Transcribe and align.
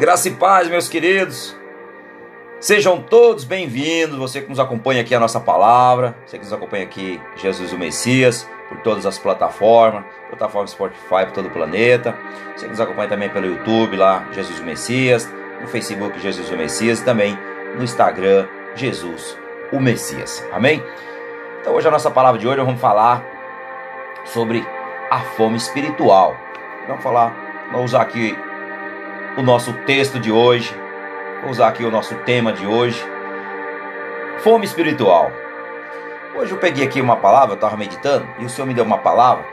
Graça 0.00 0.28
e 0.28 0.30
paz, 0.30 0.66
meus 0.66 0.88
queridos. 0.88 1.54
Sejam 2.58 3.02
todos 3.02 3.44
bem-vindos. 3.44 4.16
Você 4.16 4.40
que 4.40 4.48
nos 4.48 4.58
acompanha 4.58 5.02
aqui 5.02 5.14
a 5.14 5.20
nossa 5.20 5.38
palavra, 5.38 6.16
você 6.24 6.38
que 6.38 6.44
nos 6.44 6.54
acompanha 6.54 6.84
aqui 6.84 7.20
Jesus 7.36 7.70
o 7.70 7.78
Messias, 7.78 8.48
por 8.66 8.78
todas 8.78 9.04
as 9.04 9.18
plataformas, 9.18 10.02
plataforma 10.30 10.66
Spotify 10.68 11.26
por 11.26 11.32
todo 11.32 11.48
o 11.48 11.50
planeta. 11.50 12.16
Você 12.56 12.64
que 12.64 12.70
nos 12.70 12.80
acompanha 12.80 13.10
também 13.10 13.28
pelo 13.28 13.44
YouTube 13.44 13.94
lá, 13.98 14.26
Jesus 14.32 14.58
o 14.58 14.64
Messias, 14.64 15.30
no 15.60 15.68
Facebook 15.68 16.18
Jesus 16.18 16.48
o 16.48 16.56
Messias 16.56 17.00
e 17.00 17.04
também 17.04 17.38
no 17.76 17.84
Instagram 17.84 18.48
Jesus 18.74 19.36
o 19.70 19.78
Messias. 19.78 20.42
Amém? 20.50 20.82
Então 21.60 21.74
hoje 21.74 21.88
a 21.88 21.90
nossa 21.90 22.10
palavra 22.10 22.40
de 22.40 22.48
hoje 22.48 22.62
vamos 22.62 22.80
falar 22.80 23.22
sobre 24.24 24.66
a 25.10 25.20
fome 25.20 25.58
espiritual. 25.58 26.34
Vamos 26.88 27.02
falar, 27.02 27.68
vamos 27.70 27.90
usar 27.90 28.00
aqui 28.00 28.34
o 29.36 29.42
nosso 29.42 29.72
texto 29.84 30.18
de 30.18 30.32
hoje, 30.32 30.74
vou 31.42 31.50
usar 31.50 31.68
aqui 31.68 31.84
o 31.84 31.90
nosso 31.90 32.14
tema 32.16 32.52
de 32.52 32.66
hoje, 32.66 33.02
fome 34.38 34.64
espiritual. 34.64 35.30
Hoje 36.34 36.52
eu 36.52 36.58
peguei 36.58 36.84
aqui 36.84 37.00
uma 37.00 37.16
palavra, 37.16 37.52
eu 37.52 37.54
estava 37.54 37.76
meditando, 37.76 38.26
e 38.38 38.44
o 38.44 38.48
Senhor 38.48 38.66
me 38.66 38.74
deu 38.74 38.84
uma 38.84 38.98
palavra 38.98 39.44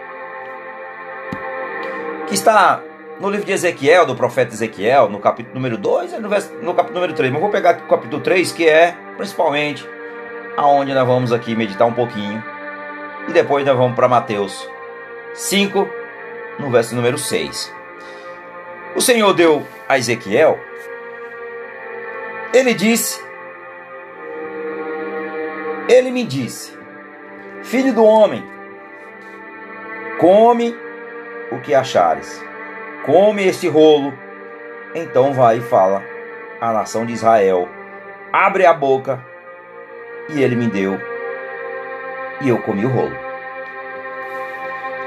que 2.27 2.33
está 2.33 2.81
no 3.19 3.29
livro 3.29 3.45
de 3.45 3.51
Ezequiel, 3.51 4.05
do 4.05 4.15
profeta 4.15 4.53
Ezequiel, 4.53 5.09
no 5.09 5.19
capítulo 5.19 5.55
número 5.55 5.77
2 5.77 6.13
e 6.13 6.15
no, 6.17 6.29
no 6.29 6.73
capítulo 6.73 6.93
número 6.93 7.13
3. 7.13 7.31
Mas 7.31 7.41
vou 7.41 7.49
pegar 7.49 7.71
aqui 7.71 7.83
o 7.83 7.87
capítulo 7.87 8.21
3, 8.21 8.51
que 8.51 8.67
é 8.67 8.95
principalmente 9.15 9.87
aonde 10.55 10.93
nós 10.93 11.07
vamos 11.07 11.31
aqui 11.31 11.55
meditar 11.55 11.87
um 11.87 11.93
pouquinho. 11.93 12.43
E 13.27 13.31
depois 13.31 13.65
nós 13.65 13.77
vamos 13.77 13.95
para 13.95 14.07
Mateus 14.07 14.69
5, 15.33 15.87
no 16.59 16.69
verso 16.69 16.95
número 16.95 17.17
6. 17.17 17.76
O 18.97 19.01
Senhor 19.01 19.31
deu 19.31 19.63
a 19.87 19.95
Ezequiel, 19.99 20.59
ele 22.51 22.73
disse, 22.73 23.23
ele 25.87 26.09
me 26.09 26.23
disse, 26.23 26.75
filho 27.61 27.93
do 27.93 28.03
homem, 28.03 28.43
come 30.19 30.75
o 31.51 31.59
que 31.59 31.75
achares, 31.75 32.43
come 33.05 33.45
este 33.45 33.67
rolo, 33.67 34.11
então 34.95 35.31
vai 35.31 35.57
e 35.59 35.61
fala 35.61 36.03
à 36.59 36.73
nação 36.73 37.05
de 37.05 37.13
Israel, 37.13 37.69
abre 38.33 38.65
a 38.65 38.73
boca, 38.73 39.23
e 40.27 40.41
ele 40.41 40.55
me 40.55 40.65
deu, 40.65 40.99
e 42.41 42.49
eu 42.49 42.59
comi 42.63 42.83
o 42.83 42.89
rolo. 42.89 43.15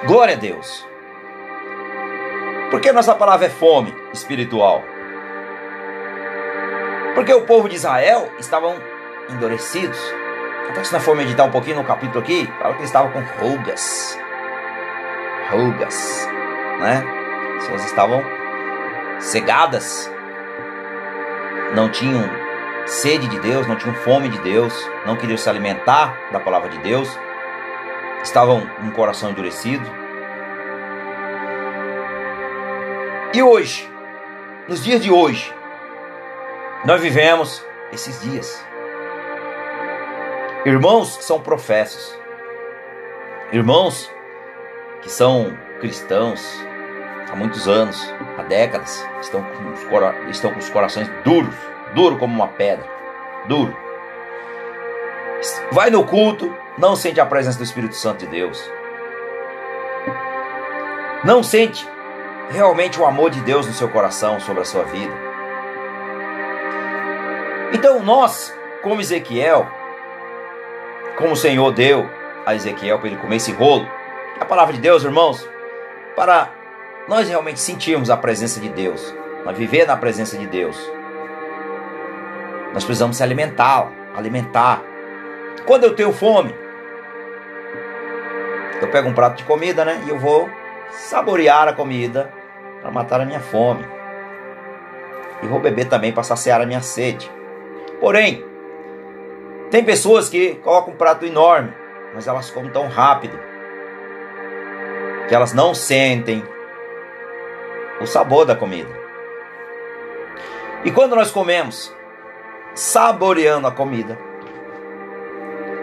Glória 0.06 0.36
a 0.36 0.38
Deus. 0.38 0.88
Por 2.70 2.80
que 2.80 2.92
nossa 2.92 3.16
palavra 3.16 3.46
é 3.46 3.50
fome 3.50 3.92
espiritual? 4.12 4.84
Porque 7.16 7.34
o 7.34 7.42
povo 7.42 7.68
de 7.68 7.74
Israel 7.74 8.32
estavam 8.38 8.76
endurecidos. 9.28 9.98
Até 10.68 10.80
que 10.80 10.86
se 10.86 10.92
nós 10.92 11.04
for 11.04 11.16
meditar 11.16 11.44
um 11.44 11.50
pouquinho 11.50 11.78
no 11.78 11.84
capítulo 11.84 12.20
aqui, 12.20 12.46
fala 12.60 12.74
que 12.74 12.80
eles 12.80 12.90
estavam 12.90 13.10
com 13.10 13.20
rugas. 13.40 14.16
Rugas, 15.50 16.28
né? 16.78 17.04
As 17.56 17.64
pessoas 17.64 17.84
estavam 17.86 18.22
cegadas. 19.18 20.08
Não 21.74 21.90
tinham 21.90 22.22
sede 22.86 23.26
de 23.26 23.40
Deus, 23.40 23.66
não 23.66 23.74
tinham 23.74 23.96
fome 23.96 24.28
de 24.28 24.38
Deus, 24.38 24.72
não 25.04 25.16
queriam 25.16 25.36
se 25.36 25.50
alimentar 25.50 26.16
da 26.30 26.38
palavra 26.38 26.68
de 26.68 26.78
Deus. 26.78 27.18
Estavam 28.22 28.64
com 28.64 28.86
o 28.86 28.92
coração 28.92 29.30
endurecido 29.30 29.99
E 33.32 33.40
hoje, 33.40 33.88
nos 34.66 34.82
dias 34.82 35.00
de 35.00 35.08
hoje, 35.08 35.54
nós 36.84 37.00
vivemos 37.00 37.64
esses 37.92 38.20
dias. 38.22 38.66
Irmãos 40.66 41.16
que 41.16 41.22
são 41.22 41.40
professos, 41.40 42.18
irmãos 43.52 44.10
que 45.00 45.08
são 45.08 45.56
cristãos 45.78 46.44
há 47.30 47.36
muitos 47.36 47.68
anos, 47.68 48.12
há 48.36 48.42
décadas, 48.42 49.06
estão 49.20 49.44
com 49.44 49.70
os, 49.74 49.80
estão 50.28 50.52
com 50.52 50.58
os 50.58 50.68
corações 50.68 51.08
duros, 51.22 51.54
duro 51.94 52.18
como 52.18 52.34
uma 52.34 52.48
pedra, 52.48 52.84
duro. 53.46 53.76
Vai 55.70 55.88
no 55.88 56.04
culto, 56.04 56.52
não 56.76 56.96
sente 56.96 57.20
a 57.20 57.26
presença 57.26 57.58
do 57.58 57.64
Espírito 57.64 57.94
Santo 57.94 58.26
de 58.26 58.26
Deus. 58.26 58.60
Não 61.22 61.44
sente 61.44 61.88
realmente 62.50 63.00
o 63.00 63.06
amor 63.06 63.30
de 63.30 63.40
Deus 63.40 63.66
no 63.66 63.72
seu 63.72 63.88
coração, 63.88 64.40
sobre 64.40 64.62
a 64.62 64.64
sua 64.64 64.84
vida. 64.84 65.12
Então 67.72 68.02
nós, 68.02 68.54
como 68.82 69.00
Ezequiel, 69.00 69.66
como 71.16 71.32
o 71.32 71.36
Senhor 71.36 71.70
deu 71.72 72.08
a 72.44 72.54
Ezequiel 72.54 72.98
para 72.98 73.08
ele 73.08 73.16
comer 73.16 73.36
esse 73.36 73.52
rolo, 73.52 73.88
a 74.40 74.44
palavra 74.44 74.74
de 74.74 74.80
Deus, 74.80 75.04
irmãos, 75.04 75.48
para 76.16 76.50
nós 77.06 77.28
realmente 77.28 77.60
sentirmos 77.60 78.10
a 78.10 78.16
presença 78.16 78.58
de 78.58 78.68
Deus, 78.68 79.14
para 79.44 79.52
viver 79.52 79.86
na 79.86 79.96
presença 79.96 80.36
de 80.36 80.46
Deus, 80.46 80.76
nós 82.72 82.84
precisamos 82.84 83.16
se 83.16 83.22
alimentar, 83.22 83.90
alimentar. 84.16 84.82
Quando 85.66 85.84
eu 85.84 85.94
tenho 85.94 86.12
fome, 86.12 86.54
eu 88.80 88.88
pego 88.88 89.08
um 89.08 89.14
prato 89.14 89.36
de 89.36 89.44
comida, 89.44 89.84
né? 89.84 90.02
E 90.06 90.08
eu 90.08 90.18
vou 90.18 90.48
saborear 90.90 91.68
a 91.68 91.72
comida 91.72 92.39
para 92.80 92.90
matar 92.90 93.20
a 93.20 93.24
minha 93.24 93.40
fome. 93.40 93.84
E 95.42 95.46
vou 95.46 95.60
beber 95.60 95.86
também 95.86 96.12
para 96.12 96.22
saciar 96.22 96.60
a 96.60 96.66
minha 96.66 96.82
sede. 96.82 97.30
Porém, 98.00 98.44
tem 99.70 99.84
pessoas 99.84 100.28
que 100.28 100.56
colocam 100.56 100.92
um 100.92 100.96
prato 100.96 101.24
enorme, 101.24 101.72
mas 102.14 102.26
elas 102.26 102.50
comem 102.50 102.70
tão 102.70 102.88
rápido 102.88 103.38
que 105.28 105.34
elas 105.34 105.52
não 105.52 105.74
sentem 105.74 106.42
o 108.00 108.06
sabor 108.06 108.44
da 108.44 108.56
comida. 108.56 108.90
E 110.84 110.90
quando 110.90 111.14
nós 111.14 111.30
comemos, 111.30 111.94
saboreando 112.74 113.66
a 113.66 113.70
comida, 113.70 114.18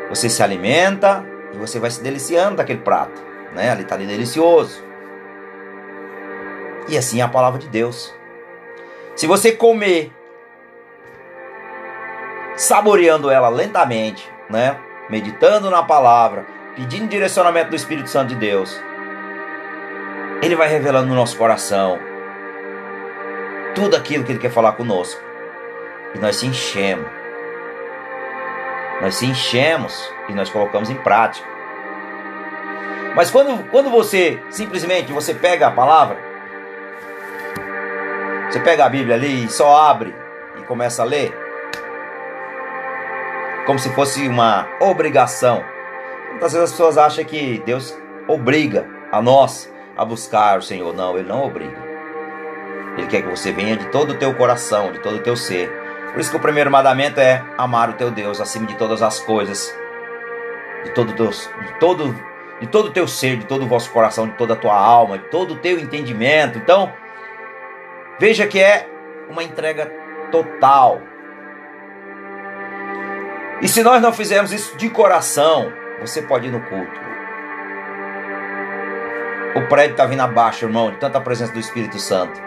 você 0.09 0.29
se 0.29 0.41
alimenta 0.41 1.23
e 1.53 1.57
você 1.57 1.79
vai 1.79 1.91
se 1.91 2.01
deliciando 2.01 2.57
daquele 2.57 2.79
prato, 2.79 3.21
né? 3.53 3.69
Ali 3.69 3.83
está 3.83 3.95
ali 3.95 4.05
delicioso. 4.05 4.83
E 6.87 6.97
assim 6.97 7.19
é 7.19 7.23
a 7.23 7.27
palavra 7.27 7.59
de 7.59 7.67
Deus. 7.67 8.13
Se 9.15 9.27
você 9.27 9.51
comer 9.51 10.11
saboreando 12.55 13.29
ela 13.29 13.49
lentamente, 13.49 14.29
né? 14.49 14.77
Meditando 15.09 15.69
na 15.69 15.83
palavra, 15.83 16.45
pedindo 16.75 17.07
direcionamento 17.07 17.69
do 17.69 17.75
Espírito 17.75 18.09
Santo 18.09 18.29
de 18.29 18.35
Deus, 18.35 18.81
ele 20.41 20.55
vai 20.55 20.67
revelando 20.67 21.07
no 21.07 21.15
nosso 21.15 21.37
coração 21.37 21.99
tudo 23.73 23.95
aquilo 23.95 24.23
que 24.23 24.31
ele 24.31 24.39
quer 24.39 24.51
falar 24.51 24.73
conosco. 24.73 25.21
E 26.15 26.19
nós 26.19 26.35
se 26.37 26.47
enchemos. 26.47 27.07
Nós 29.01 29.15
se 29.15 29.25
enchemos 29.25 30.11
e 30.27 30.33
nós 30.33 30.49
colocamos 30.49 30.89
em 30.89 30.95
prática. 30.95 31.47
Mas 33.15 33.29
quando, 33.31 33.63
quando 33.69 33.89
você 33.89 34.39
simplesmente 34.49 35.11
você 35.11 35.33
pega 35.33 35.67
a 35.67 35.71
palavra 35.71 36.26
você 38.49 38.59
pega 38.61 38.85
a 38.85 38.89
Bíblia 38.89 39.15
ali 39.15 39.45
e 39.45 39.49
só 39.49 39.75
abre 39.75 40.15
e 40.57 40.61
começa 40.63 41.01
a 41.01 41.05
ler, 41.05 41.37
como 43.65 43.77
se 43.77 43.89
fosse 43.89 44.27
uma 44.27 44.67
obrigação. 44.79 45.63
Muitas 46.29 46.53
vezes 46.53 46.69
as 46.69 46.71
pessoas 46.71 46.97
acham 46.97 47.25
que 47.25 47.61
Deus 47.65 47.97
obriga 48.27 48.87
a 49.11 49.21
nós 49.21 49.71
a 49.97 50.05
buscar 50.05 50.59
o 50.59 50.61
Senhor. 50.61 50.93
Não, 50.93 51.17
Ele 51.17 51.27
não 51.27 51.43
obriga. 51.43 51.77
Ele 52.97 53.07
quer 53.07 53.21
que 53.21 53.29
você 53.29 53.51
venha 53.51 53.75
de 53.75 53.85
todo 53.87 54.11
o 54.11 54.17
teu 54.17 54.33
coração, 54.33 54.91
de 54.91 54.99
todo 54.99 55.17
o 55.17 55.21
teu 55.21 55.35
ser. 55.35 55.69
Por 56.11 56.19
isso 56.19 56.31
que 56.31 56.37
o 56.37 56.41
primeiro 56.41 56.71
mandamento 56.71 57.19
é 57.19 57.43
amar 57.57 57.89
o 57.89 57.93
teu 57.93 58.09
Deus 58.09 58.39
acima 58.39 58.65
de 58.65 58.75
todas 58.75 59.01
as 59.01 59.19
coisas, 59.19 59.75
de 60.83 60.91
todo 60.91 61.13
teu, 61.13 61.29
de 61.29 61.79
todo 61.79 62.15
de 62.59 62.67
todo 62.67 62.87
o 62.87 62.91
teu 62.91 63.07
ser, 63.07 63.37
de 63.37 63.45
todo 63.45 63.65
o 63.65 63.67
vosso 63.67 63.91
coração, 63.91 64.27
de 64.27 64.33
toda 64.33 64.53
a 64.53 64.57
tua 64.57 64.75
alma, 64.75 65.17
de 65.19 65.25
todo 65.25 65.53
o 65.53 65.57
teu 65.57 65.79
entendimento. 65.79 66.57
Então, 66.57 66.91
Veja 68.19 68.47
que 68.47 68.59
é 68.59 68.87
uma 69.29 69.43
entrega 69.43 69.91
total. 70.31 71.01
E 73.61 73.67
se 73.67 73.83
nós 73.83 74.01
não 74.01 74.13
fizermos 74.13 74.51
isso 74.51 74.77
de 74.77 74.89
coração, 74.89 75.71
você 75.99 76.21
pode 76.21 76.47
ir 76.47 76.51
no 76.51 76.61
culto. 76.61 77.07
O 79.55 79.67
prédio 79.67 79.93
está 79.93 80.05
vindo 80.05 80.21
abaixo, 80.21 80.65
irmão, 80.65 80.91
de 80.91 80.97
tanta 80.97 81.19
presença 81.19 81.51
do 81.51 81.59
Espírito 81.59 81.97
Santo. 81.99 82.39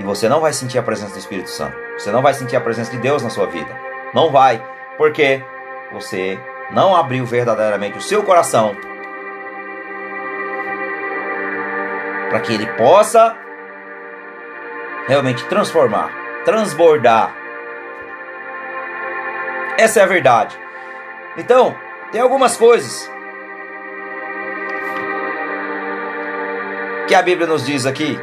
E 0.00 0.04
você 0.04 0.28
não 0.28 0.40
vai 0.40 0.52
sentir 0.52 0.78
a 0.78 0.82
presença 0.82 1.12
do 1.12 1.18
Espírito 1.18 1.50
Santo. 1.50 1.76
Você 1.96 2.10
não 2.10 2.22
vai 2.22 2.34
sentir 2.34 2.56
a 2.56 2.60
presença 2.60 2.90
de 2.90 2.98
Deus 2.98 3.22
na 3.22 3.30
sua 3.30 3.46
vida. 3.46 3.70
Não 4.12 4.30
vai. 4.30 4.64
Porque 4.96 5.42
você 5.92 6.38
não 6.70 6.96
abriu 6.96 7.24
verdadeiramente 7.24 7.98
o 7.98 8.02
seu 8.02 8.22
coração 8.22 8.74
para 12.30 12.40
que 12.40 12.54
ele 12.54 12.66
possa 12.78 13.36
realmente 15.06 15.44
transformar 15.46 16.22
transbordar. 16.44 17.34
Essa 19.78 20.00
é 20.00 20.02
a 20.02 20.06
verdade. 20.06 20.58
Então, 21.36 21.76
tem 22.10 22.20
algumas 22.20 22.56
coisas 22.56 23.10
que 27.08 27.14
a 27.14 27.22
Bíblia 27.22 27.46
nos 27.46 27.64
diz 27.64 27.86
aqui. 27.86 28.18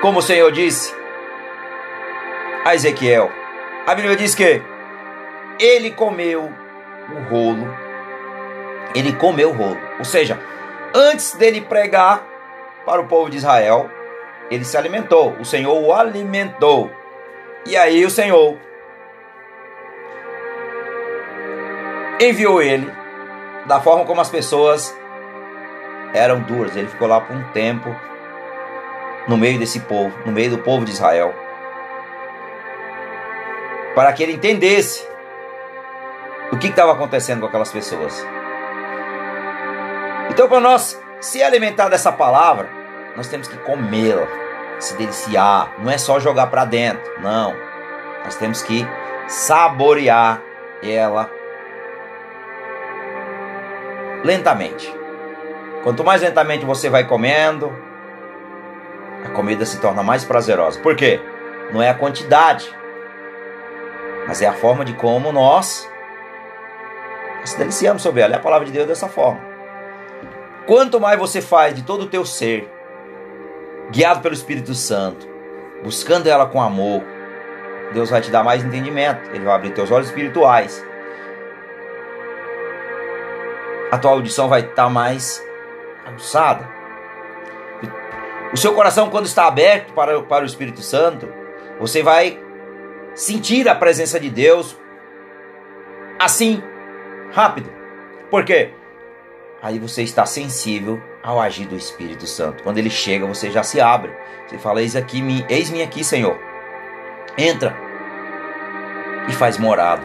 Como 0.00 0.20
o 0.20 0.22
Senhor 0.22 0.50
disse 0.52 0.94
a 2.64 2.74
Ezequiel, 2.74 3.30
a 3.86 3.94
Bíblia 3.94 4.16
diz 4.16 4.34
que 4.34 4.62
ele 5.58 5.90
comeu 5.90 6.52
o 7.10 7.28
rolo, 7.28 7.66
ele 8.94 9.12
comeu 9.14 9.50
o 9.50 9.52
rolo, 9.52 9.78
ou 9.98 10.04
seja, 10.04 10.38
antes 10.94 11.32
dele 11.32 11.60
pregar 11.60 12.22
para 12.84 13.00
o 13.00 13.08
povo 13.08 13.28
de 13.28 13.38
Israel, 13.38 13.90
ele 14.50 14.64
se 14.64 14.76
alimentou, 14.76 15.36
o 15.38 15.44
Senhor 15.44 15.76
o 15.76 15.92
alimentou. 15.92 16.90
E 17.66 17.76
aí 17.76 18.04
o 18.04 18.10
Senhor 18.10 18.56
enviou 22.20 22.62
ele 22.62 22.90
da 23.66 23.80
forma 23.80 24.04
como 24.04 24.20
as 24.20 24.30
pessoas 24.30 24.96
eram 26.14 26.40
duras. 26.40 26.74
Ele 26.76 26.88
ficou 26.88 27.06
lá 27.06 27.20
por 27.20 27.36
um 27.36 27.44
tempo 27.52 27.94
no 29.26 29.36
meio 29.36 29.58
desse 29.58 29.80
povo, 29.80 30.16
no 30.24 30.32
meio 30.32 30.50
do 30.50 30.58
povo 30.58 30.84
de 30.84 30.92
Israel, 30.92 31.34
para 33.94 34.12
que 34.12 34.22
ele 34.22 34.32
entendesse 34.32 35.06
o 36.50 36.56
que 36.56 36.68
estava 36.68 36.92
acontecendo 36.92 37.40
com 37.40 37.46
aquelas 37.46 37.70
pessoas. 37.70 38.26
Então, 40.30 40.48
para 40.48 40.60
nós 40.60 40.98
se 41.20 41.42
alimentar 41.42 41.88
dessa 41.88 42.10
palavra, 42.10 42.77
nós 43.18 43.26
temos 43.26 43.48
que 43.48 43.56
comê-la, 43.58 44.28
se 44.78 44.96
deliciar. 44.96 45.74
Não 45.80 45.90
é 45.90 45.98
só 45.98 46.20
jogar 46.20 46.46
para 46.46 46.64
dentro, 46.64 47.02
não. 47.20 47.52
Nós 48.24 48.36
temos 48.36 48.62
que 48.62 48.86
saborear 49.26 50.40
ela 50.80 51.28
lentamente. 54.24 54.94
Quanto 55.82 56.04
mais 56.04 56.22
lentamente 56.22 56.64
você 56.64 56.88
vai 56.88 57.08
comendo, 57.08 57.76
a 59.24 59.30
comida 59.30 59.66
se 59.66 59.80
torna 59.80 60.00
mais 60.00 60.24
prazerosa. 60.24 60.78
Por 60.78 60.94
quê? 60.94 61.20
Não 61.72 61.82
é 61.82 61.90
a 61.90 61.94
quantidade, 61.94 62.72
mas 64.28 64.40
é 64.40 64.46
a 64.46 64.52
forma 64.52 64.84
de 64.84 64.92
como 64.92 65.32
nós 65.32 65.90
nos 67.40 67.52
deliciamos 67.54 68.00
sobre 68.00 68.20
ela. 68.20 68.34
É 68.34 68.36
a 68.36 68.40
palavra 68.40 68.64
de 68.64 68.72
Deus 68.72 68.86
dessa 68.86 69.08
forma. 69.08 69.40
Quanto 70.68 71.00
mais 71.00 71.18
você 71.18 71.42
faz 71.42 71.74
de 71.74 71.82
todo 71.82 72.02
o 72.02 72.06
teu 72.06 72.24
ser, 72.24 72.77
guiado 73.90 74.20
pelo 74.20 74.34
Espírito 74.34 74.74
Santo, 74.74 75.26
buscando 75.82 76.26
ela 76.26 76.46
com 76.46 76.60
amor, 76.60 77.02
Deus 77.92 78.10
vai 78.10 78.20
te 78.20 78.30
dar 78.30 78.44
mais 78.44 78.64
entendimento. 78.64 79.30
Ele 79.30 79.44
vai 79.44 79.54
abrir 79.54 79.70
teus 79.70 79.90
olhos 79.90 80.08
espirituais. 80.08 80.84
A 83.90 83.98
tua 83.98 84.10
audição 84.10 84.48
vai 84.48 84.60
estar 84.60 84.90
mais 84.90 85.42
aguçada. 86.04 86.68
O 88.52 88.56
seu 88.56 88.74
coração, 88.74 89.10
quando 89.10 89.26
está 89.26 89.46
aberto 89.46 89.92
para, 89.92 90.22
para 90.22 90.42
o 90.42 90.46
Espírito 90.46 90.80
Santo, 90.80 91.28
você 91.78 92.02
vai 92.02 92.38
sentir 93.14 93.68
a 93.68 93.74
presença 93.74 94.18
de 94.18 94.30
Deus 94.30 94.76
assim, 96.18 96.62
rápido. 97.32 97.70
Por 98.30 98.44
quê? 98.44 98.70
Aí 99.62 99.78
você 99.78 100.02
está 100.02 100.24
sensível 100.26 101.00
ao 101.22 101.40
agir 101.40 101.66
do 101.66 101.76
Espírito 101.76 102.26
Santo. 102.26 102.62
Quando 102.62 102.78
ele 102.78 102.90
chega, 102.90 103.26
você 103.26 103.50
já 103.50 103.62
se 103.62 103.80
abre. 103.80 104.12
Você 104.46 104.58
fala: 104.58 104.82
Eis 104.82 104.96
aqui, 104.96 105.22
eis-me 105.48 105.82
aqui, 105.82 106.02
Senhor. 106.02 106.38
Entra 107.36 107.76
e 109.28 109.32
faz 109.32 109.58
morada. 109.58 110.02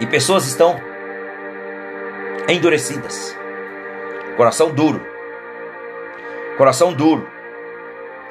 E 0.00 0.06
pessoas 0.06 0.46
estão 0.46 0.80
endurecidas, 2.48 3.36
coração 4.36 4.70
duro 4.70 5.16
coração 6.56 6.92
duro, 6.92 7.28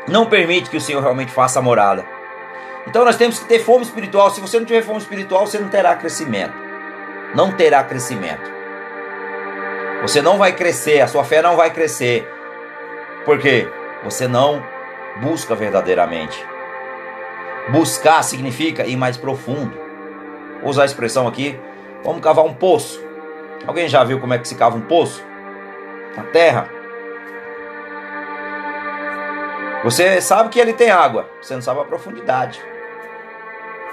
não 0.08 0.26
permite 0.26 0.70
que 0.70 0.78
o 0.78 0.82
Senhor 0.82 1.02
realmente 1.02 1.32
faça 1.32 1.60
a 1.60 1.62
morada. 1.62 2.06
Então 2.88 3.06
nós 3.06 3.16
temos 3.16 3.40
que 3.40 3.46
ter 3.46 3.60
fome 3.60 3.84
espiritual. 3.84 4.30
Se 4.30 4.42
você 4.42 4.60
não 4.60 4.66
tiver 4.66 4.84
fome 4.84 5.00
espiritual, 5.00 5.48
você 5.48 5.58
não 5.58 5.70
terá 5.70 5.96
crescimento. 5.96 6.54
Não 7.34 7.52
terá 7.52 7.84
crescimento. 7.84 8.55
Você 10.06 10.22
não 10.22 10.38
vai 10.38 10.54
crescer, 10.54 11.02
a 11.02 11.08
sua 11.08 11.24
fé 11.24 11.42
não 11.42 11.56
vai 11.56 11.72
crescer. 11.72 12.32
Porque 13.26 13.68
você 14.04 14.28
não 14.28 14.64
busca 15.20 15.56
verdadeiramente. 15.56 16.46
Buscar 17.70 18.22
significa 18.22 18.86
ir 18.86 18.96
mais 18.96 19.18
profundo. 19.18 19.76
Vou 20.62 20.70
usar 20.70 20.84
a 20.84 20.86
expressão 20.86 21.28
aqui. 21.28 21.60
Vamos 22.04 22.22
cavar 22.22 22.46
um 22.46 22.54
poço. 22.54 23.04
Alguém 23.66 23.88
já 23.88 24.04
viu 24.04 24.20
como 24.20 24.36
é 24.36 24.38
que 24.38 24.48
se 24.48 24.54
cava 24.54 24.78
um 24.78 24.82
poço? 24.82 25.24
Na 26.16 26.22
terra. 26.26 26.70
Você 29.84 30.22
sabe 30.22 30.50
que 30.50 30.60
ele 30.60 30.74
tem 30.74 30.92
água, 30.92 31.28
você 31.42 31.56
não 31.56 31.64
sabe 31.64 31.80
a 31.80 31.84
profundidade. 31.84 32.64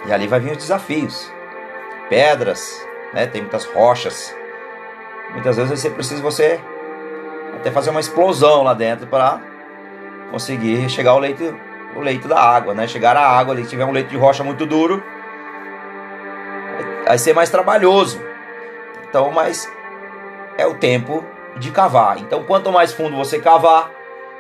E 0.05 0.13
ali 0.13 0.27
vai 0.27 0.41
vir 0.41 0.53
os 0.53 0.59
desafios. 0.59 1.33
Pedras, 2.11 2.87
né? 3.15 3.27
Tem 3.27 3.41
muitas 3.41 3.65
rochas. 3.65 4.42
Muitas 5.33 5.57
vezes 5.57 5.81
você 5.81 5.91
precisa 5.91 6.23
você 6.23 6.61
até 7.57 7.71
fazer 7.71 7.91
uma 7.91 8.01
explosão 8.01 8.63
lá 8.63 8.75
dentro 8.75 9.07
para 9.07 9.41
conseguir 10.31 10.89
chegar 10.89 11.13
ao 11.13 11.19
leito, 11.19 11.55
o 11.97 12.01
leito 12.01 12.29
da 12.29 12.41
água, 12.41 12.75
né? 12.75 12.87
Chegar 12.87 13.17
à 13.17 13.27
água 13.27 13.55
ali, 13.55 13.65
se 13.65 13.71
tiver 13.71 13.85
um 13.85 13.93
leito 13.93 14.11
de 14.11 14.17
rocha 14.17 14.43
muito 14.43 14.67
duro, 14.67 15.03
vai 17.07 17.19
ser 17.19 17.35
mais 17.35 17.51
trabalhoso. 17.51 18.21
Então, 19.09 19.31
mas 19.31 19.71
é 20.57 20.67
o 20.67 20.75
tempo 20.75 21.25
de 21.57 21.71
cavar. 21.71 22.19
Então, 22.19 22.45
quanto 22.45 22.73
mais 22.73 22.93
fundo 22.93 23.17
você 23.17 23.39
cavar, 23.39 23.91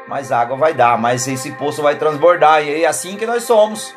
mais 0.08 0.32
água 0.32 0.56
vai 0.56 0.74
dar, 0.74 0.98
mais 0.98 1.26
esse 1.28 1.52
poço 1.52 1.82
vai 1.82 1.96
transbordar. 1.96 2.62
E 2.62 2.82
é 2.82 2.86
assim 2.86 3.16
que 3.16 3.26
nós 3.26 3.44
somos. 3.44 3.94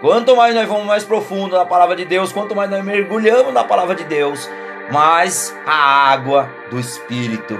Quanto 0.00 0.36
mais 0.36 0.54
nós 0.54 0.66
vamos 0.66 0.86
mais 0.86 1.04
profundo 1.04 1.56
na 1.56 1.64
palavra 1.64 1.94
de 1.94 2.04
Deus, 2.04 2.32
quanto 2.32 2.56
mais 2.56 2.70
nós 2.70 2.84
mergulhamos 2.84 3.52
na 3.52 3.62
palavra 3.62 3.94
de 3.94 4.04
Deus, 4.04 4.50
mais 4.92 5.56
a 5.66 6.12
água 6.12 6.50
do 6.70 6.78
Espírito 6.78 7.58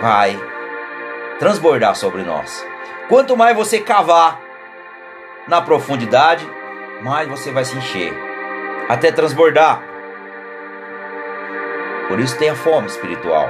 vai 0.00 0.36
transbordar 1.38 1.94
sobre 1.94 2.24
nós. 2.24 2.66
Quanto 3.08 3.36
mais 3.36 3.56
você 3.56 3.78
cavar 3.78 4.40
na 5.46 5.62
profundidade, 5.62 6.44
mais 7.00 7.28
você 7.28 7.52
vai 7.52 7.64
se 7.64 7.78
encher 7.78 8.12
até 8.88 9.12
transbordar. 9.12 9.80
Por 12.08 12.18
isso 12.18 12.36
tenha 12.36 12.56
fome 12.56 12.88
espiritual. 12.88 13.48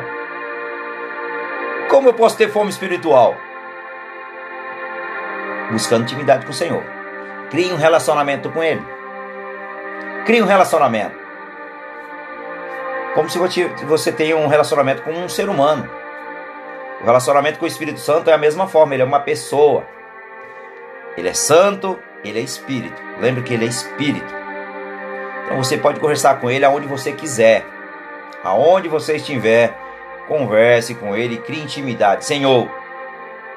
Como 1.89 2.11
eu 2.11 2.13
posso 2.13 2.37
ter 2.37 2.51
fome 2.51 2.69
espiritual? 2.69 3.39
Buscando 5.71 6.03
intimidade 6.03 6.45
com 6.45 6.53
o 6.53 6.55
Senhor. 6.55 6.85
Crie 7.51 7.73
um 7.73 7.77
relacionamento 7.77 8.51
com 8.51 8.63
Ele. 8.63 8.85
Crie 10.27 10.43
um 10.43 10.47
relacionamento. 10.47 11.26
Como 13.17 13.31
se 13.31 13.39
você 13.39 14.13
tenha 14.13 14.37
um 14.37 14.47
relacionamento 14.47 15.03
com 15.03 15.11
um 15.11 15.27
ser 15.27 15.49
humano. 15.49 15.89
O 17.01 17.05
relacionamento 17.05 17.59
com 17.59 17.65
o 17.65 17.69
Espírito 17.69 17.99
Santo 17.99 18.29
é 18.29 18.35
a 18.35 18.39
mesma 18.39 18.69
forma, 18.69 18.93
ele 18.93 19.03
é 19.03 19.07
uma 19.07 19.21
pessoa. 19.21 19.85
Ele 21.17 21.27
é 21.27 21.33
santo, 21.33 21.99
ele 22.23 22.39
é 22.39 22.43
espírito. 22.43 23.03
Lembre 23.19 23.43
que 23.43 23.55
ele 23.55 23.65
é 23.65 23.69
espírito. 23.69 24.35
Então 25.45 25.57
você 25.57 25.79
pode 25.79 25.99
conversar 25.99 26.39
com 26.41 26.51
ele 26.51 26.67
aonde 26.67 26.87
você 26.87 27.11
quiser. 27.11 27.65
Aonde 28.45 28.87
você 28.87 29.17
estiver, 29.17 29.75
converse 30.29 30.95
com 30.95 31.17
ele, 31.17 31.39
crie 31.39 31.63
intimidade. 31.63 32.23
Senhor, 32.23 32.69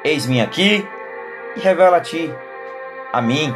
eis-me 0.06 0.40
aqui 0.40 0.88
e 1.58 1.60
revela 1.60 1.98
a 1.98 2.02
ti, 2.02 2.34
a 3.12 3.22
mim, 3.22 3.54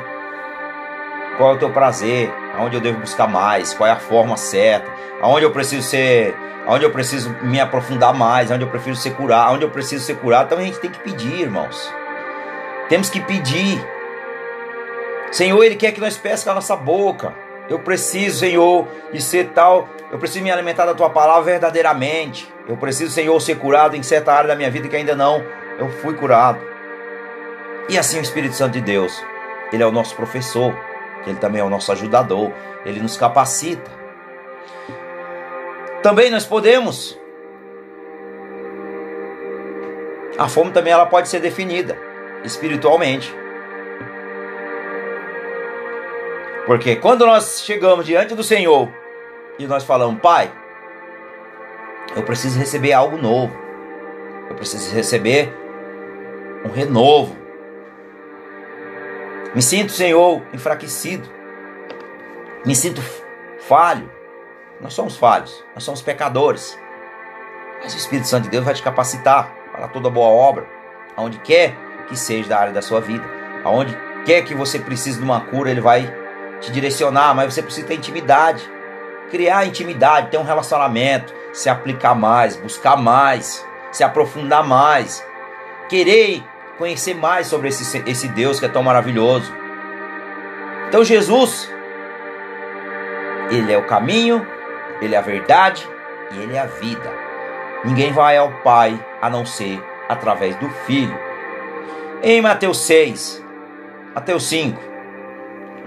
qual 1.38 1.52
é 1.52 1.56
o 1.56 1.60
teu 1.60 1.72
prazer, 1.72 2.30
aonde 2.54 2.76
eu 2.76 2.82
devo 2.82 3.00
buscar 3.00 3.28
mais, 3.28 3.74
qual 3.74 3.88
é 3.88 3.92
a 3.92 3.98
forma 3.98 4.38
certa, 4.38 4.90
aonde 5.22 5.46
eu 5.46 5.52
preciso 5.52 5.88
ser, 5.88 6.36
aonde 6.66 6.86
eu 6.86 6.92
preciso 6.92 7.36
me 7.42 7.60
aprofundar 7.60 8.14
mais, 8.14 8.52
aonde 8.52 8.64
eu 8.64 8.70
preciso 8.70 9.00
ser 9.00 9.12
curado, 9.12 9.50
aonde 9.50 9.64
eu 9.64 9.70
preciso 9.70 10.04
ser 10.04 10.16
curado. 10.16 10.46
Então 10.46 10.58
a 10.60 10.62
gente 10.62 10.80
tem 10.80 10.92
que 10.92 11.00
pedir, 11.00 11.42
irmãos. 11.42 11.92
Temos 12.90 13.10
que 13.10 13.20
pedir. 13.20 13.84
Senhor, 15.32 15.64
Ele 15.64 15.76
quer 15.76 15.92
que 15.92 16.02
nós 16.02 16.16
peçamos 16.16 16.48
a 16.48 16.54
nossa 16.54 16.76
boca. 16.76 17.34
Eu 17.70 17.80
preciso, 17.80 18.40
Senhor, 18.40 18.88
de 19.12 19.22
ser 19.22 19.50
tal. 19.50 19.90
Eu 20.12 20.20
preciso 20.20 20.44
me 20.44 20.52
alimentar 20.52 20.86
da 20.86 20.94
tua 20.94 21.10
palavra 21.10 21.44
verdadeiramente. 21.44 22.54
Eu 22.68 22.78
preciso, 22.78 23.12
Senhor, 23.12 23.40
ser 23.40 23.56
curado 23.56 23.96
em 23.96 24.04
certa 24.04 24.32
área 24.34 24.50
da 24.50 24.56
minha 24.56 24.70
vida 24.70 24.88
que 24.88 24.96
ainda 24.96 25.16
não 25.16 25.44
eu 25.80 25.90
fui 25.90 26.14
curado. 26.14 26.60
E 27.90 27.98
assim 27.98 28.20
o 28.20 28.22
Espírito 28.22 28.56
Santo 28.56 28.74
de 28.74 28.82
Deus, 28.82 29.24
ele 29.72 29.84
é 29.84 29.86
o 29.86 29.92
nosso 29.92 30.16
professor, 30.16 30.74
que 31.24 31.30
Ele 31.30 31.40
também 31.40 31.62
é 31.62 31.64
o 31.64 31.70
nosso 31.70 31.92
ajudador, 31.92 32.52
Ele 32.86 33.00
nos 33.00 33.18
capacita. 33.18 33.90
Também 36.02 36.30
nós 36.30 36.46
podemos. 36.46 37.18
A 40.38 40.50
fome 40.50 40.72
também 40.72 40.92
ela 40.92 41.06
pode 41.06 41.30
ser 41.30 41.40
definida 41.40 41.98
espiritualmente. 42.44 43.34
Porque 46.66 46.96
quando 46.96 47.26
nós 47.26 47.62
chegamos 47.64 48.06
diante 48.06 48.36
do 48.36 48.44
Senhor 48.44 48.90
e 49.60 49.68
nós 49.68 49.84
falamos, 49.84 50.22
Pai, 50.22 50.52
eu 52.16 52.24
preciso 52.24 52.58
receber 52.58 52.94
algo 52.94 53.18
novo, 53.18 53.54
eu 54.50 54.56
preciso 54.56 54.94
receber 54.94 55.54
um 56.66 56.70
renovo, 56.70 57.36
me 59.56 59.62
sinto, 59.62 59.92
Senhor, 59.92 60.42
enfraquecido, 60.52 61.30
me 62.66 62.76
sinto 62.76 63.02
falho. 63.60 64.10
Nós 64.82 64.94
somos 64.94 65.16
falhos, 65.16 65.64
nós 65.76 65.84
somos 65.84 66.02
pecadores. 66.02 66.78
Mas 67.82 67.94
o 67.94 67.98
Espírito 67.98 68.28
Santo 68.28 68.46
de 68.46 68.50
Deus 68.50 68.66
vai 68.66 68.74
te 68.74 68.82
capacitar 68.82 69.54
para 69.72 69.88
toda 69.88 70.10
boa 70.10 70.28
obra, 70.28 70.66
aonde 71.16 71.38
quer 71.40 71.76
que 72.08 72.18
seja 72.18 72.50
da 72.50 72.60
área 72.60 72.74
da 72.74 72.82
sua 72.82 73.00
vida, 73.00 73.24
aonde 73.64 73.96
quer 74.26 74.44
que 74.44 74.56
você 74.56 74.80
precise 74.80 75.20
de 75.20 75.24
uma 75.24 75.42
cura, 75.42 75.70
ele 75.70 75.82
vai 75.82 76.12
te 76.60 76.72
direcionar, 76.72 77.36
mas 77.36 77.54
você 77.54 77.62
precisa 77.62 77.86
ter 77.86 77.96
intimidade. 77.96 78.68
Criar 79.30 79.66
intimidade, 79.66 80.30
ter 80.30 80.38
um 80.38 80.44
relacionamento, 80.44 81.34
se 81.54 81.70
aplicar 81.70 82.16
mais, 82.16 82.56
buscar 82.56 82.96
mais, 82.96 83.66
se 83.92 84.04
aprofundar 84.04 84.64
mais, 84.64 85.26
querer 85.90 86.44
conhecer 86.78 87.14
mais 87.14 87.48
sobre 87.48 87.70
esse, 87.70 88.04
esse 88.06 88.28
Deus 88.28 88.60
que 88.60 88.66
é 88.66 88.70
tão 88.70 88.84
maravilhoso. 88.84 89.54
Então 90.88 91.04
Jesus, 91.04 91.72
Ele 93.50 93.72
é 93.72 93.78
o 93.78 93.86
caminho, 93.86 94.46
Ele 95.02 95.16
é 95.16 95.18
a 95.18 95.22
verdade 95.22 95.88
e 96.32 96.40
Ele 96.40 96.56
é 96.56 96.60
a 96.60 96.66
vida. 96.66 97.12
Ninguém 97.84 98.12
vai 98.12 98.38
ao 98.38 98.52
Pai 98.62 98.98
a 99.22 99.30
não 99.30 99.46
ser 99.46 99.84
através 100.08 100.56
do 100.58 100.70
Filho. 100.86 101.18
Em 102.22 102.42
Mateus 102.42 102.80
6, 102.86 103.44
Mateus 104.16 104.44
5, 104.46 104.80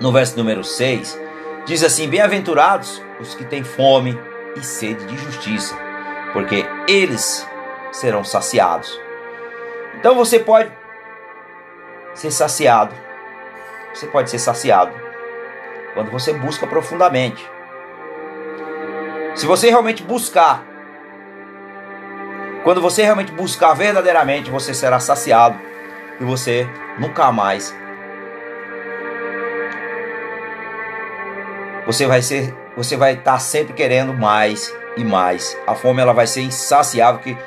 no 0.01 0.13
verso 0.13 0.37
número 0.37 0.63
6, 0.63 1.19
diz 1.65 1.83
assim: 1.83 2.09
Bem-aventurados 2.09 3.03
os 3.21 3.35
que 3.35 3.45
têm 3.45 3.65
fome 3.65 4.19
e 4.57 4.63
sede 4.63 5.05
de 5.07 5.17
justiça, 5.17 5.75
porque 6.33 6.67
eles 6.87 7.49
serão 7.93 8.23
saciados. 8.25 9.06
Então 9.97 10.15
você 10.15 10.39
pode 10.39 10.71
ser 12.15 12.31
saciado. 12.31 12.95
Você 13.93 14.07
pode 14.07 14.31
ser 14.31 14.39
saciado 14.39 14.93
quando 15.95 16.11
você 16.11 16.33
busca 16.33 16.67
profundamente. 16.67 17.49
Se 19.35 19.47
você 19.47 19.69
realmente 19.69 20.03
buscar, 20.03 20.63
quando 22.65 22.81
você 22.81 23.03
realmente 23.03 23.33
buscar 23.33 23.75
verdadeiramente, 23.75 24.51
você 24.51 24.75
será 24.75 25.01
saciado 25.01 25.59
e 26.21 26.25
você 26.25 26.69
nunca 26.99 27.31
mais 27.33 27.75
você 31.87 32.05
vai 32.05 32.21
ser, 32.21 32.53
você 32.77 32.97
vai 32.97 33.15
estar 33.15 33.39
sempre 33.39 33.73
querendo 33.73 34.13
mais 34.13 34.75
e 34.97 35.05
mais. 35.05 35.57
A 35.67 35.75
fome 35.75 36.03
ela 36.03 36.13
vai 36.13 36.27
ser 36.27 36.43
insaciável, 36.43 37.21
que 37.21 37.39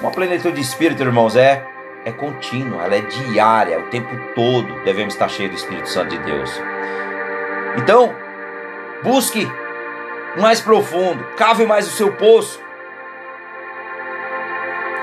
uma 0.00 0.10
plenitude 0.10 0.54
de 0.54 0.62
espírito, 0.62 1.02
irmãos, 1.02 1.36
é 1.36 1.62
é 2.04 2.12
contínua, 2.12 2.84
ela 2.84 2.96
é 2.96 3.00
diária, 3.00 3.78
o 3.78 3.88
tempo 3.88 4.10
todo 4.34 4.72
devemos 4.84 5.14
estar 5.14 5.28
cheios 5.28 5.52
do 5.52 5.56
Espírito 5.56 5.88
Santo 5.88 6.10
de 6.10 6.18
Deus. 6.18 6.50
Então, 7.76 8.14
busque 9.02 9.50
mais 10.36 10.60
profundo, 10.60 11.24
cave 11.36 11.64
mais 11.64 11.86
o 11.86 11.90
seu 11.90 12.12
poço. 12.12 12.60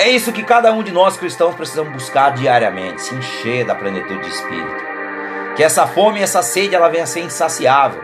É 0.01 0.09
isso 0.09 0.31
que 0.31 0.43
cada 0.43 0.71
um 0.71 0.81
de 0.81 0.91
nós 0.91 1.17
cristãos 1.17 1.55
precisamos 1.55 1.91
buscar 1.91 2.31
diariamente, 2.31 3.01
se 3.01 3.15
encher 3.15 3.65
da 3.65 3.75
plenitude 3.75 4.21
de 4.21 4.29
espírito. 4.29 4.89
Que 5.55 5.63
essa 5.63 5.85
fome 5.85 6.19
e 6.19 6.23
essa 6.23 6.41
sede 6.41 6.73
ela 6.73 6.89
venha 6.89 7.03
a 7.03 7.07
ser 7.07 7.19
insaciável 7.19 8.01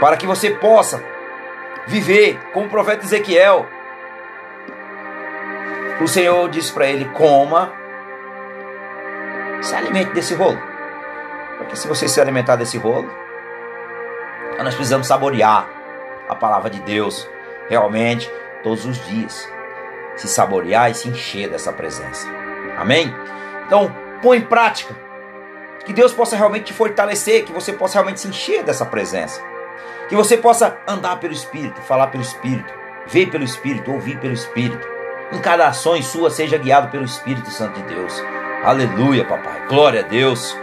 para 0.00 0.16
que 0.16 0.26
você 0.26 0.50
possa 0.50 1.02
viver 1.86 2.38
como 2.52 2.66
o 2.66 2.70
profeta 2.70 3.04
Ezequiel. 3.04 3.66
O 6.00 6.06
Senhor 6.06 6.48
disse 6.48 6.72
para 6.72 6.86
ele: 6.86 7.06
coma, 7.06 7.72
se 9.62 9.74
alimente 9.74 10.12
desse 10.12 10.34
rolo. 10.34 10.60
Porque 11.58 11.76
se 11.76 11.88
você 11.88 12.06
se 12.08 12.20
alimentar 12.20 12.56
desse 12.56 12.76
rolo, 12.76 13.10
nós 14.58 14.74
precisamos 14.74 15.06
saborear 15.06 15.68
a 16.28 16.34
palavra 16.34 16.68
de 16.68 16.80
Deus 16.80 17.28
realmente 17.68 18.30
todos 18.62 18.84
os 18.84 19.04
dias. 19.06 19.48
Se 20.16 20.28
saborear 20.28 20.90
e 20.90 20.94
se 20.94 21.08
encher 21.08 21.48
dessa 21.48 21.72
presença. 21.72 22.26
Amém? 22.78 23.14
Então, 23.66 23.94
põe 24.22 24.38
em 24.38 24.42
prática. 24.42 24.94
Que 25.84 25.92
Deus 25.92 26.12
possa 26.12 26.36
realmente 26.36 26.64
te 26.64 26.72
fortalecer, 26.72 27.44
que 27.44 27.52
você 27.52 27.72
possa 27.72 27.94
realmente 27.94 28.20
se 28.20 28.28
encher 28.28 28.64
dessa 28.64 28.84
presença. 28.84 29.40
Que 30.08 30.16
você 30.16 30.36
possa 30.36 30.78
andar 30.86 31.20
pelo 31.20 31.32
Espírito, 31.32 31.80
falar 31.82 32.08
pelo 32.08 32.22
Espírito, 32.22 32.72
ver 33.06 33.30
pelo 33.30 33.44
Espírito, 33.44 33.92
ouvir 33.92 34.18
pelo 34.18 34.34
Espírito. 34.34 34.95
Em 35.32 35.38
cada 35.40 35.68
ação 35.68 35.96
sua 36.02 36.30
seja 36.30 36.56
guiado 36.56 36.90
pelo 36.90 37.04
Espírito 37.04 37.50
Santo 37.50 37.80
de 37.80 37.94
Deus. 37.94 38.22
Aleluia, 38.64 39.24
papai. 39.24 39.66
Glória 39.68 40.00
a 40.00 40.02
Deus. 40.04 40.56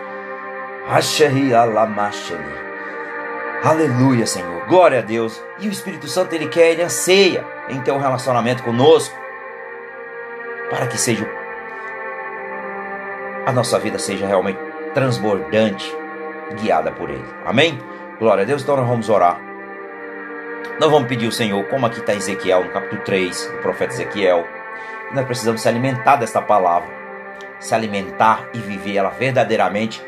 Aleluia, 3.64 4.26
Senhor. 4.26 4.66
Glória 4.66 5.00
a 5.00 5.02
Deus. 5.02 5.42
E 5.60 5.68
o 5.68 5.72
Espírito 5.72 6.08
Santo, 6.08 6.34
ele 6.34 6.48
quer, 6.48 6.72
ele 6.72 6.84
anseia 6.84 7.46
em 7.70 7.80
ter 7.82 7.92
um 7.92 8.00
relacionamento 8.00 8.64
conosco. 8.64 9.18
Para 10.70 10.88
que 10.88 10.98
seja 10.98 11.26
a 13.46 13.52
nossa 13.52 13.78
vida 13.78 14.00
seja 14.00 14.26
realmente 14.26 14.60
transbordante, 14.94 15.94
guiada 16.62 16.92
por 16.92 17.10
ele. 17.10 17.26
Amém? 17.46 17.78
Glória 18.18 18.44
a 18.44 18.46
Deus, 18.46 18.62
então 18.62 18.78
nós 18.78 18.88
vamos 18.88 19.10
orar. 19.10 19.53
Nós 20.80 20.90
vamos 20.90 21.08
pedir 21.08 21.26
ao 21.26 21.32
Senhor, 21.32 21.64
como 21.66 21.86
aqui 21.86 22.00
está 22.00 22.14
Ezequiel, 22.14 22.66
no 22.66 22.72
capítulo 22.72 23.02
3, 23.04 23.48
do 23.48 23.58
profeta 23.60 23.94
Ezequiel. 23.94 24.46
Nós 25.14 25.26
precisamos 25.26 25.62
se 25.62 25.68
alimentar 25.68 26.16
desta 26.16 26.42
palavra, 26.42 26.90
se 27.60 27.76
alimentar 27.76 28.50
e 28.54 28.58
viver 28.60 28.98
ela 28.98 29.10
verdadeiramente 29.10 30.04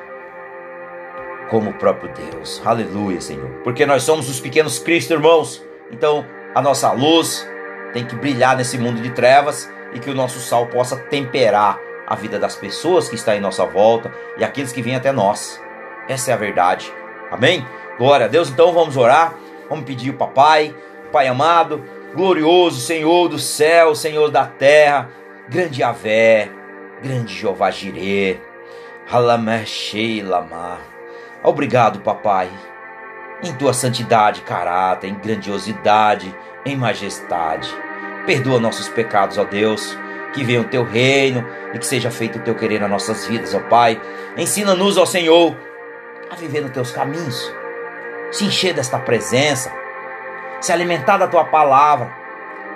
como 1.50 1.70
o 1.70 1.74
próprio 1.74 2.12
Deus. 2.12 2.62
Aleluia, 2.66 3.22
Senhor. 3.22 3.50
Porque 3.64 3.86
nós 3.86 4.04
somos 4.04 4.30
os 4.30 4.40
pequenos 4.40 4.80
Cristo, 4.80 5.14
irmãos. 5.14 5.64
Então, 5.92 6.26
a 6.54 6.62
nossa 6.62 6.92
luz 6.92 7.48
tem 7.94 8.06
que 8.06 8.16
brilhar 8.16 8.58
nesse 8.58 8.78
mundo 8.78 9.02
de 9.02 9.12
trevas 9.12 9.72
e 9.94 10.00
que 10.00 10.10
o 10.10 10.16
nosso 10.16 10.40
sal 10.40 10.68
possa 10.68 10.98
temperar 10.98 11.80
a 12.08 12.16
vida 12.16 12.38
das 12.38 12.56
pessoas 12.56 13.08
que 13.08 13.16
estão 13.16 13.34
em 13.34 13.40
nossa 13.40 13.66
volta 13.66 14.12
e 14.38 14.44
aqueles 14.44 14.72
que 14.72 14.82
vêm 14.82 14.96
até 14.96 15.12
nós. 15.12 15.62
Essa 16.08 16.32
é 16.32 16.34
a 16.34 16.38
verdade. 16.38 16.92
Amém? 17.32 17.66
Glória 17.98 18.26
a 18.26 18.30
Deus. 18.30 18.50
Então 18.50 18.74
vamos 18.74 18.98
orar. 18.98 19.34
Vamos 19.70 19.86
pedir 19.86 20.12
o 20.12 20.18
papai, 20.18 20.76
Pai 21.12 21.28
amado, 21.28 21.84
glorioso 22.14 22.82
Senhor 22.82 23.30
do 23.30 23.40
céu, 23.40 23.96
Senhor 23.96 24.30
da 24.30 24.46
terra, 24.46 25.10
grande 25.48 25.82
Avé, 25.82 26.50
grande 27.02 27.34
Jeová 27.34 27.72
Jireh. 27.72 28.40
Lamar. 30.24 30.82
Obrigado, 31.44 32.00
papai, 32.00 32.50
em 33.44 33.54
tua 33.54 33.72
santidade, 33.72 34.42
caráter, 34.42 35.08
em 35.08 35.16
grandiosidade, 35.16 36.36
em 36.66 36.76
majestade. 36.76 37.70
Perdoa 38.26 38.60
nossos 38.60 38.90
pecados, 38.90 39.38
ó 39.38 39.44
Deus. 39.44 39.98
Que 40.34 40.44
venha 40.44 40.60
o 40.60 40.66
teu 40.66 40.84
reino 40.84 41.48
e 41.74 41.80
que 41.80 41.86
seja 41.86 42.12
feito 42.12 42.40
o 42.40 42.42
teu 42.42 42.56
querer 42.56 42.82
nas 42.82 42.90
nossas 42.90 43.26
vidas, 43.26 43.54
ó 43.54 43.60
Pai. 43.62 44.02
Ensina-nos, 44.36 44.98
ó 44.98 45.06
Senhor, 45.06 45.56
a 46.30 46.36
viver 46.36 46.62
nos 46.62 46.72
teus 46.72 46.92
caminhos 46.92 47.54
se 48.32 48.46
encher 48.46 48.74
desta 48.74 49.00
presença, 49.00 49.72
se 50.62 50.72
alimentar 50.72 51.18
da 51.18 51.28
tua 51.28 51.46
palavra, 51.46 52.12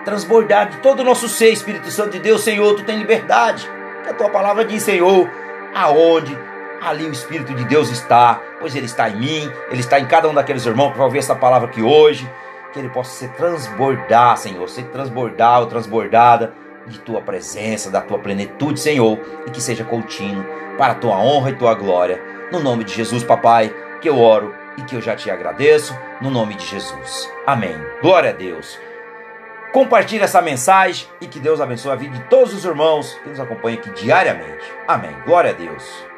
transbordar 0.05 0.69
de 0.69 0.77
todo 0.77 1.01
o 1.01 1.03
nosso 1.03 1.27
ser, 1.27 1.51
Espírito 1.51 1.89
Santo 1.91 2.11
de 2.11 2.19
Deus, 2.19 2.43
Senhor, 2.43 2.75
tu 2.75 2.83
tem 2.83 2.97
liberdade. 2.97 3.69
Que 4.03 4.09
a 4.09 4.13
tua 4.13 4.29
palavra 4.29 4.63
diz, 4.63 4.83
Senhor, 4.83 5.29
aonde 5.73 6.37
ali 6.81 7.05
o 7.05 7.11
Espírito 7.11 7.53
de 7.53 7.65
Deus 7.65 7.89
está, 7.89 8.39
pois 8.59 8.75
ele 8.75 8.85
está 8.85 9.09
em 9.09 9.17
mim, 9.17 9.51
ele 9.69 9.81
está 9.81 9.99
em 9.99 10.05
cada 10.05 10.29
um 10.29 10.33
daqueles 10.33 10.65
irmãos 10.65 10.91
que 10.91 10.97
vai 10.97 11.05
ouvir 11.05 11.19
essa 11.19 11.35
palavra 11.35 11.67
aqui 11.67 11.81
hoje, 11.81 12.29
que 12.71 12.79
ele 12.79 12.89
possa 12.89 13.11
se 13.11 13.27
transbordar, 13.29 14.37
Senhor, 14.37 14.67
ser 14.69 14.83
transbordar 14.85 15.59
ou 15.59 15.65
transbordada 15.65 16.53
de 16.87 16.99
tua 16.99 17.21
presença, 17.21 17.89
da 17.89 18.01
tua 18.01 18.19
plenitude, 18.19 18.79
Senhor, 18.79 19.19
e 19.45 19.51
que 19.51 19.61
seja 19.61 19.83
contínuo 19.83 20.45
para 20.77 20.93
a 20.93 20.95
tua 20.95 21.17
honra 21.17 21.51
e 21.51 21.55
tua 21.55 21.73
glória. 21.73 22.21
No 22.51 22.59
nome 22.59 22.83
de 22.83 22.93
Jesus, 22.93 23.23
papai, 23.23 23.73
que 24.01 24.09
eu 24.09 24.17
oro 24.17 24.55
e 24.79 24.83
que 24.83 24.95
eu 24.95 25.01
já 25.01 25.15
te 25.15 25.29
agradeço 25.29 25.95
no 26.21 26.31
nome 26.31 26.55
de 26.55 26.65
Jesus. 26.65 27.31
Amém. 27.45 27.75
Glória 28.01 28.29
a 28.29 28.33
Deus. 28.33 28.79
Compartilhe 29.73 30.23
essa 30.23 30.41
mensagem 30.41 31.07
e 31.21 31.27
que 31.27 31.39
Deus 31.39 31.61
abençoe 31.61 31.91
a 31.91 31.95
vida 31.95 32.17
de 32.17 32.23
todos 32.23 32.53
os 32.53 32.65
irmãos 32.65 33.13
que 33.21 33.29
nos 33.29 33.39
acompanham 33.39 33.79
aqui 33.79 33.91
diariamente. 33.91 34.65
Amém. 34.87 35.15
Glória 35.25 35.51
a 35.51 35.53
Deus. 35.53 36.08